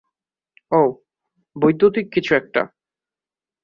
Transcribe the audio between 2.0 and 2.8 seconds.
কিছু একটা।